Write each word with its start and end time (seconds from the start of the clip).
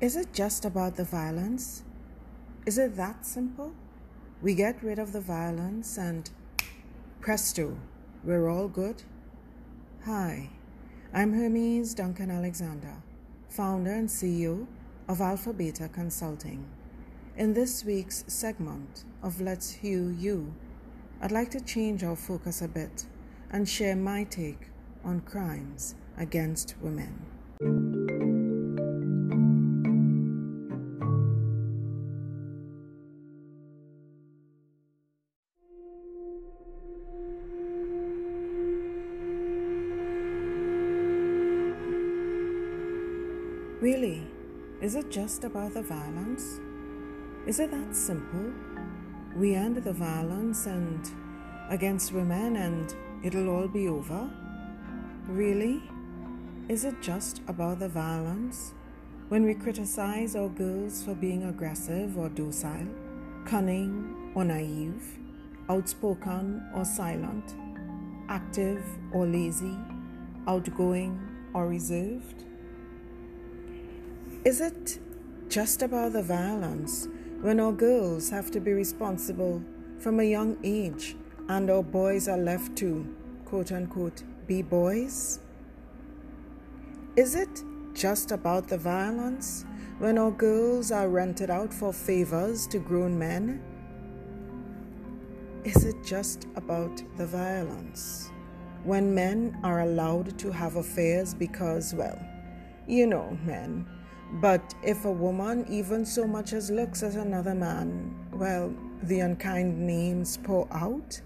Is 0.00 0.16
it 0.16 0.32
just 0.32 0.64
about 0.64 0.96
the 0.96 1.04
violence? 1.04 1.82
Is 2.64 2.78
it 2.78 2.96
that 2.96 3.26
simple? 3.26 3.74
We 4.40 4.54
get 4.54 4.82
rid 4.82 4.98
of 4.98 5.12
the 5.12 5.20
violence 5.20 5.98
and 5.98 6.30
presto, 7.20 7.76
we're 8.24 8.48
all 8.48 8.66
good? 8.66 9.02
Hi, 10.06 10.48
I'm 11.12 11.34
Hermes 11.34 11.92
Duncan 11.92 12.30
Alexander, 12.30 12.94
founder 13.50 13.92
and 13.92 14.08
CEO 14.08 14.66
of 15.06 15.20
Alpha 15.20 15.52
Beta 15.52 15.90
Consulting. 15.90 16.64
In 17.36 17.52
this 17.52 17.84
week's 17.84 18.24
segment 18.26 19.04
of 19.22 19.38
Let's 19.38 19.70
Hew 19.70 20.16
You, 20.18 20.54
I'd 21.20 21.30
like 21.30 21.50
to 21.50 21.60
change 21.60 22.04
our 22.04 22.16
focus 22.16 22.62
a 22.62 22.68
bit 22.68 23.04
and 23.50 23.68
share 23.68 23.96
my 23.96 24.24
take 24.24 24.68
on 25.04 25.20
crimes 25.20 25.94
against 26.16 26.74
women. 26.80 27.26
Really, 43.80 44.26
is 44.82 44.94
it 44.94 45.10
just 45.10 45.42
about 45.44 45.72
the 45.72 45.80
violence? 45.80 46.60
Is 47.46 47.60
it 47.60 47.70
that 47.70 47.96
simple? 47.96 48.52
We 49.34 49.54
end 49.54 49.78
the 49.78 49.94
violence 49.94 50.66
and 50.66 51.10
against 51.70 52.12
women 52.12 52.56
and 52.56 52.94
it'll 53.24 53.48
all 53.48 53.68
be 53.68 53.88
over? 53.88 54.28
Really? 55.26 55.82
Is 56.68 56.84
it 56.84 57.00
just 57.00 57.40
about 57.48 57.78
the 57.78 57.88
violence? 57.88 58.74
When 59.30 59.44
we 59.44 59.54
criticize 59.54 60.36
our 60.36 60.50
girls 60.50 61.02
for 61.02 61.14
being 61.14 61.44
aggressive 61.44 62.18
or 62.18 62.28
docile, 62.28 62.86
cunning 63.46 64.32
or 64.34 64.44
naive, 64.44 65.18
outspoken 65.70 66.62
or 66.74 66.84
silent, 66.84 67.54
active 68.28 68.84
or 69.14 69.24
lazy, 69.24 69.78
outgoing 70.46 71.18
or 71.54 71.66
reserved? 71.66 72.44
Is 74.42 74.62
it 74.62 74.98
just 75.50 75.82
about 75.82 76.14
the 76.14 76.22
violence 76.22 77.08
when 77.42 77.60
our 77.60 77.72
girls 77.72 78.30
have 78.30 78.50
to 78.52 78.58
be 78.58 78.72
responsible 78.72 79.62
from 79.98 80.18
a 80.18 80.24
young 80.24 80.56
age 80.64 81.14
and 81.50 81.68
our 81.68 81.82
boys 81.82 82.26
are 82.26 82.38
left 82.38 82.74
to, 82.76 83.06
quote 83.44 83.70
unquote, 83.70 84.22
be 84.46 84.62
boys? 84.62 85.40
Is 87.16 87.34
it 87.34 87.62
just 87.92 88.32
about 88.32 88.66
the 88.66 88.78
violence 88.78 89.66
when 89.98 90.16
our 90.16 90.30
girls 90.30 90.90
are 90.90 91.10
rented 91.10 91.50
out 91.50 91.74
for 91.74 91.92
favors 91.92 92.66
to 92.68 92.78
grown 92.78 93.18
men? 93.18 93.62
Is 95.64 95.84
it 95.84 96.02
just 96.02 96.46
about 96.56 97.02
the 97.18 97.26
violence 97.26 98.30
when 98.84 99.14
men 99.14 99.58
are 99.62 99.80
allowed 99.80 100.38
to 100.38 100.50
have 100.50 100.76
affairs 100.76 101.34
because, 101.34 101.92
well, 101.92 102.18
you 102.86 103.06
know, 103.06 103.36
men 103.44 103.86
but 104.34 104.74
if 104.82 105.04
a 105.04 105.10
woman 105.10 105.66
even 105.68 106.04
so 106.06 106.26
much 106.26 106.52
as 106.52 106.70
looks 106.70 107.02
at 107.02 107.14
another 107.14 107.54
man, 107.54 108.14
well, 108.32 108.72
the 109.02 109.20
unkind 109.20 109.78
names 109.86 110.36
pour 110.36 110.68
out. 110.70 111.20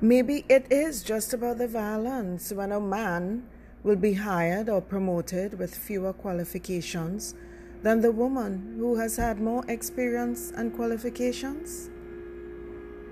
Maybe 0.00 0.44
it 0.48 0.66
is 0.70 1.02
just 1.02 1.32
about 1.32 1.58
the 1.58 1.68
violence 1.68 2.52
when 2.52 2.72
a 2.72 2.80
man 2.80 3.46
will 3.82 3.96
be 3.96 4.14
hired 4.14 4.68
or 4.68 4.80
promoted 4.80 5.58
with 5.58 5.74
fewer 5.74 6.12
qualifications 6.12 7.34
than 7.82 8.00
the 8.00 8.10
woman 8.10 8.76
who 8.78 8.96
has 8.96 9.16
had 9.16 9.40
more 9.40 9.64
experience 9.68 10.52
and 10.56 10.74
qualifications. 10.74 11.90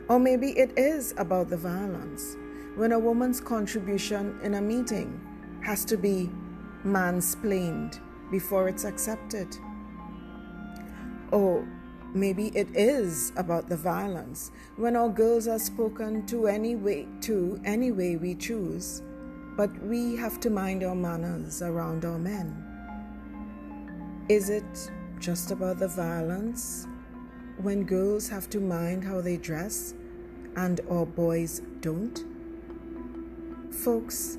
Or 0.08 0.18
maybe 0.18 0.58
it 0.58 0.76
is 0.76 1.14
about 1.16 1.50
the 1.50 1.56
violence 1.56 2.36
when 2.74 2.92
a 2.92 2.98
woman's 2.98 3.40
contribution 3.40 4.38
in 4.42 4.54
a 4.54 4.60
meeting 4.60 5.20
has 5.62 5.84
to 5.84 5.96
be 5.96 6.30
mansplained 6.84 8.00
before 8.30 8.68
it's 8.68 8.84
accepted. 8.84 9.56
Or 11.30 11.66
maybe 12.14 12.48
it 12.48 12.68
is 12.74 13.32
about 13.36 13.68
the 13.68 13.76
violence 13.76 14.50
when 14.76 14.96
our 14.96 15.08
girls 15.08 15.48
are 15.48 15.58
spoken 15.58 16.26
to 16.26 16.46
any 16.46 16.76
way 16.76 17.06
to 17.22 17.60
any 17.64 17.90
way 17.90 18.16
we 18.16 18.34
choose, 18.34 19.02
but 19.56 19.70
we 19.82 20.16
have 20.16 20.40
to 20.40 20.50
mind 20.50 20.82
our 20.82 20.94
manners 20.94 21.62
around 21.62 22.04
our 22.04 22.18
men. 22.18 22.68
Is 24.28 24.50
it 24.50 24.90
just 25.18 25.50
about 25.50 25.78
the 25.78 25.88
violence 25.88 26.86
when 27.58 27.84
girls 27.84 28.28
have 28.28 28.48
to 28.50 28.60
mind 28.60 29.04
how 29.04 29.20
they 29.20 29.36
dress 29.36 29.94
and 30.56 30.80
our 30.90 31.06
boys 31.06 31.62
don't? 31.80 32.24
Folks, 33.70 34.38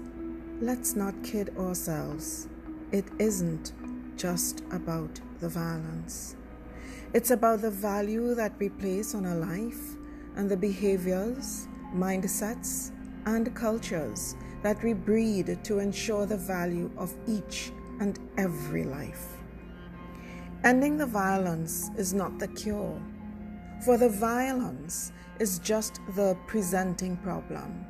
Let's 0.63 0.96
not 0.96 1.25
kid 1.25 1.53
ourselves. 1.57 2.47
It 2.94 3.03
isn't 3.19 3.74
just 4.16 4.62
about 4.72 5.19
the 5.41 5.50
violence. 5.50 6.38
It's 7.13 7.31
about 7.31 7.62
the 7.62 7.69
value 7.69 8.34
that 8.35 8.53
we 8.57 8.69
place 8.69 9.13
on 9.13 9.25
a 9.25 9.35
life 9.35 9.97
and 10.38 10.50
the 10.50 10.56
behaviors, 10.56 11.68
mindsets, 11.94 12.91
and 13.25 13.53
cultures 13.53 14.38
that 14.62 14.81
we 14.81 14.94
breed 14.94 15.59
to 15.66 15.79
ensure 15.79 16.25
the 16.25 16.38
value 16.38 16.90
of 16.97 17.13
each 17.28 17.74
and 18.00 18.18
every 18.38 18.85
life. 18.85 19.35
Ending 20.63 20.95
the 20.95 21.06
violence 21.06 21.90
is 21.97 22.13
not 22.13 22.40
the 22.40 22.47
cure, 22.47 23.01
for 23.84 23.97
the 23.97 24.07
violence 24.07 25.12
is 25.40 25.59
just 25.59 26.00
the 26.16 26.38
presenting 26.47 27.18
problem. 27.18 27.85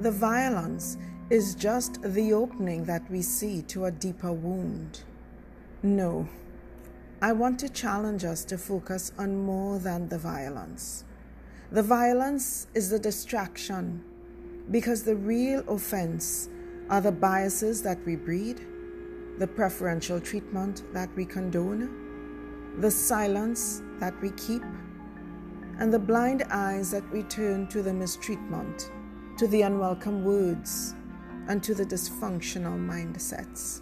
The 0.00 0.10
violence 0.10 0.98
is 1.28 1.56
just 1.56 2.00
the 2.02 2.32
opening 2.32 2.84
that 2.84 3.10
we 3.10 3.20
see 3.20 3.60
to 3.62 3.86
a 3.86 3.90
deeper 3.90 4.32
wound. 4.32 5.02
No, 5.82 6.28
I 7.20 7.32
want 7.32 7.58
to 7.60 7.68
challenge 7.68 8.24
us 8.24 8.44
to 8.44 8.58
focus 8.58 9.10
on 9.18 9.44
more 9.44 9.80
than 9.80 10.08
the 10.08 10.18
violence. 10.18 11.04
The 11.72 11.82
violence 11.82 12.68
is 12.74 12.90
the 12.90 12.98
distraction 12.98 14.04
because 14.70 15.02
the 15.02 15.16
real 15.16 15.64
offense 15.68 16.48
are 16.90 17.00
the 17.00 17.10
biases 17.10 17.82
that 17.82 17.98
we 18.06 18.14
breed, 18.14 18.60
the 19.38 19.48
preferential 19.48 20.20
treatment 20.20 20.84
that 20.92 21.08
we 21.16 21.24
condone, 21.24 22.76
the 22.78 22.90
silence 22.90 23.82
that 23.98 24.14
we 24.22 24.30
keep, 24.32 24.62
and 25.80 25.92
the 25.92 25.98
blind 25.98 26.44
eyes 26.50 26.92
that 26.92 27.10
we 27.12 27.24
turn 27.24 27.66
to 27.66 27.82
the 27.82 27.92
mistreatment, 27.92 28.92
to 29.38 29.48
the 29.48 29.62
unwelcome 29.62 30.24
words, 30.24 30.94
and 31.48 31.62
to 31.62 31.74
the 31.74 31.84
dysfunctional 31.84 32.78
mindsets. 32.78 33.80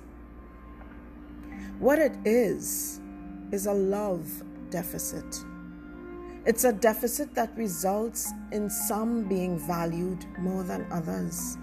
What 1.79 1.99
it 1.99 2.17
is, 2.25 3.01
is 3.55 3.67
a 3.67 3.73
love 3.73 4.43
deficit. 4.71 5.45
It's 6.45 6.65
a 6.65 6.73
deficit 6.73 7.35
that 7.35 7.57
results 7.57 8.33
in 8.53 8.69
some 8.69 9.25
being 9.25 9.59
valued 9.59 10.27
more 10.39 10.63
than 10.65 10.87
others. 10.91 11.57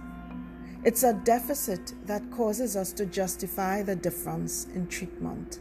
It's 0.83 1.03
a 1.03 1.13
deficit 1.13 1.93
that 2.07 2.23
causes 2.31 2.75
us 2.75 2.91
to 2.93 3.05
justify 3.05 3.83
the 3.83 3.95
difference 3.95 4.67
in 4.73 4.87
treatment. 4.87 5.59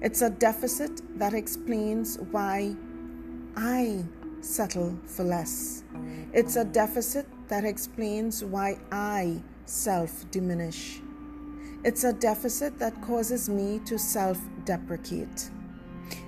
It's 0.00 0.22
a 0.22 0.30
deficit 0.30 1.02
that 1.18 1.34
explains 1.34 2.16
why 2.30 2.74
I 3.56 4.04
settle 4.40 4.98
for 5.04 5.24
less. 5.24 5.84
It's 6.32 6.56
a 6.56 6.64
deficit 6.64 7.26
that 7.54 7.64
explains 7.64 8.42
why 8.42 8.76
I 8.90 9.40
self 9.64 10.28
diminish. 10.32 11.00
It's 11.84 12.02
a 12.02 12.12
deficit 12.12 12.80
that 12.80 13.00
causes 13.00 13.48
me 13.48 13.78
to 13.84 13.96
self 13.96 14.40
deprecate. 14.64 15.50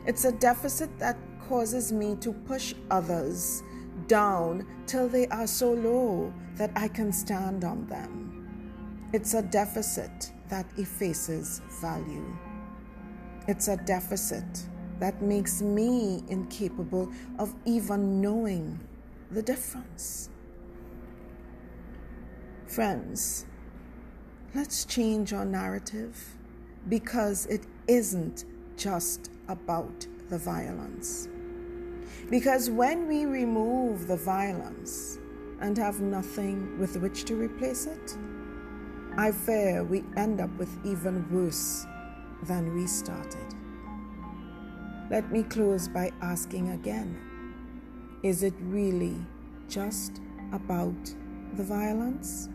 It's 0.06 0.24
a 0.24 0.30
deficit 0.30 0.96
that 1.00 1.18
causes 1.48 1.90
me 1.90 2.14
to 2.20 2.32
push 2.32 2.74
others 2.92 3.64
down 4.06 4.64
till 4.86 5.08
they 5.08 5.26
are 5.26 5.48
so 5.48 5.72
low 5.72 6.32
that 6.54 6.70
I 6.76 6.86
can 6.86 7.12
stand 7.12 7.64
on 7.64 7.88
them. 7.88 9.10
It's 9.12 9.34
a 9.34 9.42
deficit 9.42 10.30
that 10.48 10.66
effaces 10.76 11.60
value. 11.82 12.38
It's 13.48 13.66
a 13.66 13.76
deficit 13.78 14.46
that 15.00 15.20
makes 15.20 15.60
me 15.60 16.22
incapable 16.28 17.10
of 17.40 17.52
even 17.64 18.20
knowing 18.20 18.78
the 19.32 19.42
difference. 19.42 20.30
Friends, 22.76 23.46
let's 24.54 24.84
change 24.84 25.32
our 25.32 25.46
narrative 25.46 26.36
because 26.90 27.46
it 27.46 27.62
isn't 27.88 28.44
just 28.76 29.30
about 29.48 30.06
the 30.28 30.36
violence. 30.36 31.26
Because 32.28 32.68
when 32.68 33.08
we 33.08 33.24
remove 33.24 34.08
the 34.08 34.18
violence 34.18 35.18
and 35.62 35.78
have 35.78 36.02
nothing 36.02 36.78
with 36.78 36.98
which 36.98 37.24
to 37.24 37.34
replace 37.36 37.86
it, 37.86 38.18
I 39.16 39.32
fear 39.32 39.82
we 39.82 40.04
end 40.18 40.42
up 40.42 40.54
with 40.58 40.68
even 40.84 41.24
worse 41.32 41.86
than 42.42 42.74
we 42.74 42.86
started. 42.86 43.54
Let 45.08 45.32
me 45.32 45.44
close 45.44 45.88
by 45.88 46.12
asking 46.20 46.72
again 46.72 47.16
Is 48.22 48.42
it 48.42 48.52
really 48.60 49.16
just 49.66 50.20
about 50.52 51.14
the 51.54 51.64
violence? 51.64 52.50